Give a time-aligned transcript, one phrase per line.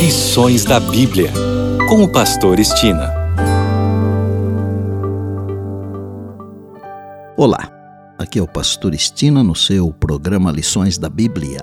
[0.00, 1.30] Lições da Bíblia,
[1.86, 3.12] com o Pastor Estina.
[7.36, 7.70] Olá,
[8.18, 11.60] aqui é o Pastor Estina no seu programa Lições da Bíblia.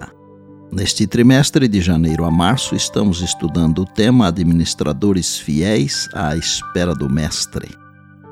[0.71, 7.09] Neste trimestre de janeiro a março, estamos estudando o tema Administradores Fiéis à Espera do
[7.09, 7.75] Mestre.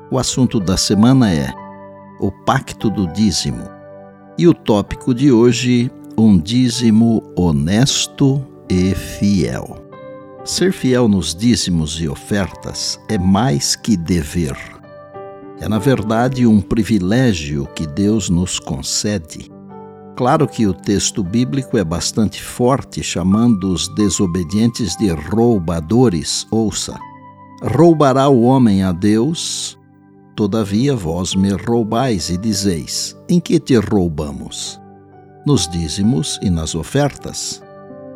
[0.08, 1.52] O assunto da semana é
[2.20, 3.68] o Pacto do Dízimo.
[4.38, 9.85] E o tópico de hoje, um dízimo honesto e fiel.
[10.46, 14.56] Ser fiel nos dízimos e ofertas é mais que dever.
[15.58, 19.50] É, na verdade, um privilégio que Deus nos concede.
[20.14, 26.46] Claro que o texto bíblico é bastante forte, chamando os desobedientes de roubadores.
[26.52, 26.96] Ouça:
[27.60, 29.76] roubará o homem a Deus?
[30.36, 34.80] Todavia vós me roubais e dizeis: Em que te roubamos?
[35.44, 37.65] Nos dízimos e nas ofertas.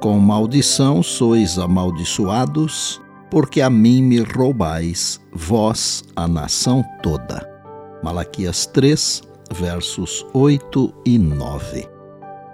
[0.01, 2.99] Com maldição sois amaldiçoados,
[3.31, 7.47] porque a mim me roubais, vós, a nação toda.
[8.03, 9.21] Malaquias 3,
[9.53, 11.87] versos 8 e 9.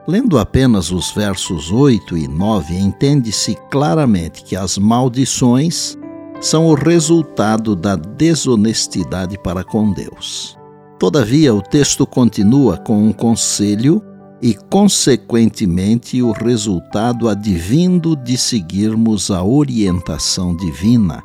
[0.08, 5.97] Lendo apenas os versos 8 e 9, entende-se claramente que as maldições
[6.41, 10.58] são o resultado da desonestidade para com Deus.
[10.98, 14.03] Todavia, o texto continua com um conselho
[14.41, 21.23] e, consequentemente, o resultado advindo de seguirmos a orientação divina.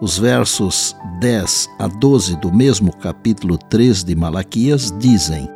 [0.00, 5.48] Os versos 10 a 12 do mesmo capítulo 3 de Malaquias dizem: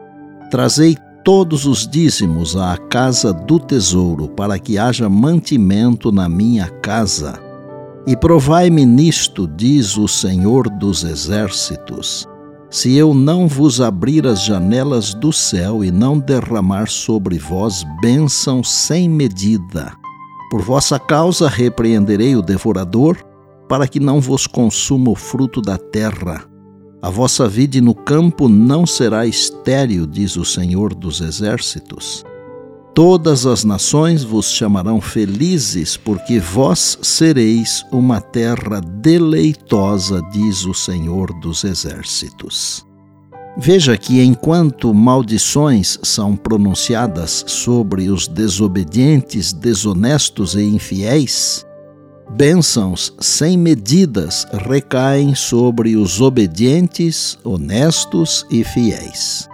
[0.50, 7.40] Trazei todos os dízimos à casa do tesouro, para que haja mantimento na minha casa.
[8.06, 12.28] E provai-me nisto, diz o Senhor dos Exércitos
[12.74, 18.64] se eu não vos abrir as janelas do céu e não derramar sobre vós bênção
[18.64, 19.92] sem medida.
[20.50, 23.16] Por vossa causa repreenderei o devorador,
[23.68, 26.44] para que não vos consuma o fruto da terra.
[27.00, 32.24] A vossa vida no campo não será estéril, diz o Senhor dos Exércitos.
[32.94, 41.32] Todas as nações vos chamarão felizes, porque vós sereis uma terra deleitosa, diz o Senhor
[41.40, 42.86] dos Exércitos.
[43.56, 51.66] Veja que enquanto maldições são pronunciadas sobre os desobedientes, desonestos e infiéis,
[52.30, 59.48] bênçãos sem medidas recaem sobre os obedientes, honestos e fiéis.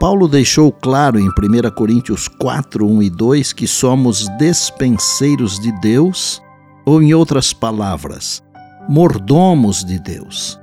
[0.00, 6.40] Paulo deixou claro em 1 Coríntios 4, 1 e 2 que somos despenseiros de Deus,
[6.86, 8.42] ou em outras palavras,
[8.88, 10.58] mordomos de Deus,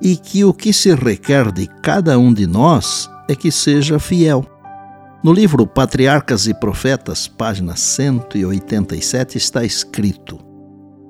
[0.00, 4.44] e que o que se requer de cada um de nós é que seja fiel.
[5.22, 10.40] No livro Patriarcas e Profetas, página 187, está escrito: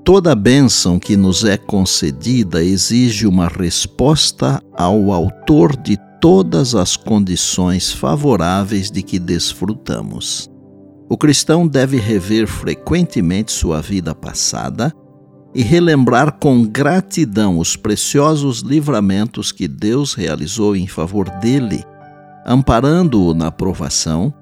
[0.04, 7.90] Toda bênção que nos é concedida exige uma resposta ao Autor de todas as condições
[7.90, 10.48] favoráveis de que desfrutamos.
[11.08, 14.94] O cristão deve rever frequentemente sua vida passada
[15.52, 21.82] e relembrar com gratidão os preciosos livramentos que Deus realizou em favor dele,
[22.46, 24.32] amparando-o na provação,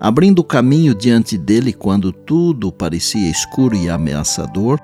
[0.00, 4.80] abrindo caminho diante dele quando tudo parecia escuro e ameaçador,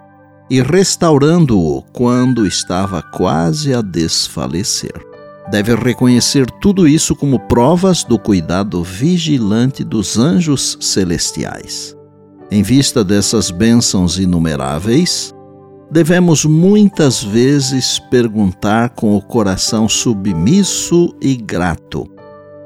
[0.51, 5.16] e restaurando-o quando estava quase a desfalecer
[5.51, 11.97] deve reconhecer tudo isso como provas do cuidado vigilante dos anjos celestiais.
[12.51, 15.35] Em vista dessas bênçãos inumeráveis,
[15.91, 22.09] devemos muitas vezes perguntar com o coração submisso e grato: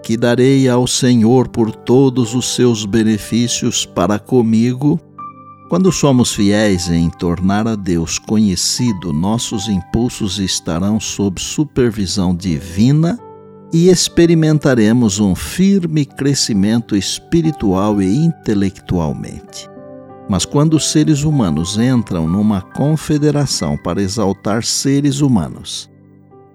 [0.02, 5.00] Que darei ao Senhor por todos os seus benefícios para comigo?
[5.70, 13.16] Quando somos fiéis em tornar a Deus conhecido, nossos impulsos estarão sob supervisão divina
[13.72, 19.70] e experimentaremos um firme crescimento espiritual e intelectualmente.
[20.28, 25.88] Mas quando os seres humanos entram numa confederação para exaltar seres humanos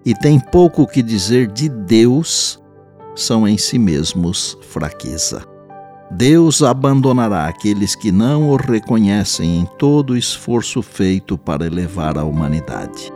[0.05, 2.61] e têm pouco que dizer de Deus,
[3.15, 5.54] são em si mesmos fraqueza.
[6.11, 12.23] Deus abandonará aqueles que não o reconhecem em todo o esforço feito para elevar a
[12.23, 13.11] humanidade.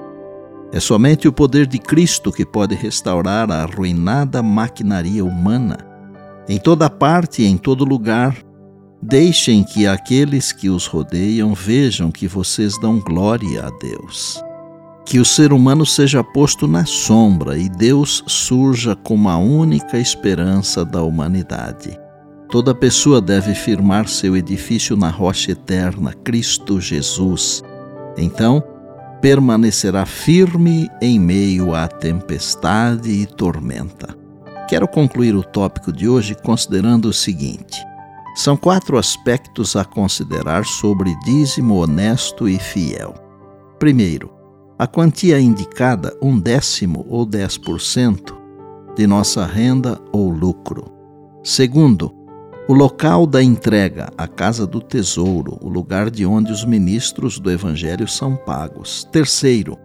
[0.72, 5.78] É somente o poder de Cristo que pode restaurar a arruinada maquinaria humana.
[6.48, 8.36] Em toda parte e em todo lugar,
[9.02, 14.44] deixem que aqueles que os rodeiam vejam que vocês dão glória a Deus.
[15.06, 20.84] Que o ser humano seja posto na sombra e Deus surja como a única esperança
[20.84, 21.98] da humanidade.
[22.50, 27.64] Toda pessoa deve firmar seu edifício na rocha eterna, Cristo Jesus.
[28.18, 28.64] Então,
[29.22, 34.18] permanecerá firme em meio à tempestade e tormenta.
[34.68, 37.86] Quero concluir o tópico de hoje considerando o seguinte:
[38.36, 43.14] são quatro aspectos a considerar sobre dízimo honesto e fiel.
[43.78, 44.32] Primeiro,
[44.80, 48.36] a quantia indicada, um décimo ou 10%
[48.96, 50.92] de nossa renda ou lucro.
[51.44, 52.19] Segundo,
[52.70, 57.50] o local da entrega, a casa do tesouro, o lugar de onde os ministros do
[57.50, 59.04] Evangelho são pagos.
[59.12, 59.76] Terceiro,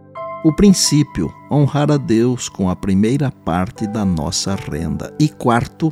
[0.43, 5.11] o princípio, honrar a Deus com a primeira parte da nossa renda.
[5.19, 5.91] E quarto,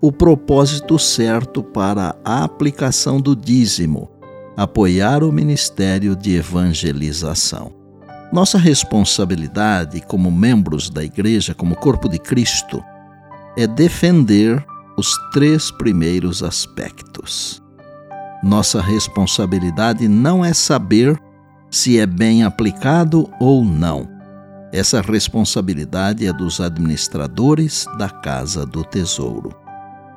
[0.00, 4.08] o propósito certo para a aplicação do dízimo,
[4.56, 7.72] apoiar o ministério de evangelização.
[8.32, 12.80] Nossa responsabilidade como membros da Igreja, como corpo de Cristo,
[13.56, 14.64] é defender
[14.96, 17.62] os três primeiros aspectos.
[18.42, 21.20] Nossa responsabilidade não é saber
[21.70, 24.08] se é bem aplicado ou não.
[24.72, 29.54] Essa responsabilidade é dos administradores da Casa do Tesouro.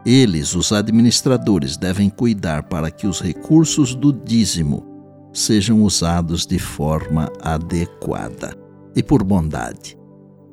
[0.06, 4.86] Eles, os administradores, devem cuidar para que os recursos do dízimo
[5.34, 8.56] sejam usados de forma adequada.
[8.96, 9.98] E por bondade,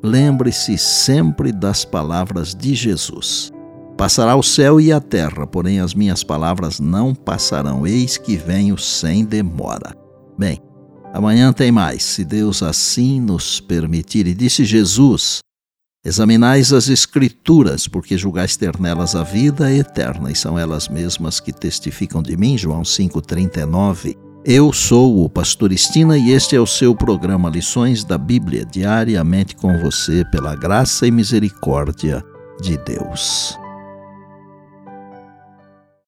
[0.03, 3.53] lembre-se sempre das palavras de Jesus.
[4.03, 7.87] Passará o céu e a terra, porém as minhas palavras não passarão.
[7.87, 9.97] Eis que venho sem demora.
[10.37, 10.61] Bem,
[11.15, 14.27] amanhã tem mais, se Deus assim nos permitir.
[14.27, 15.39] E disse Jesus:
[16.05, 21.53] Examinais as Escrituras, porque julgais ter nelas a vida eterna, e são elas mesmas que
[21.53, 22.59] testificam de mim.
[22.59, 24.17] João 5,39.
[24.45, 29.55] Eu sou o Pastor Estina e este é o seu programa Lições da Bíblia, diariamente
[29.55, 32.21] com você, pela graça e misericórdia
[32.61, 33.62] de Deus.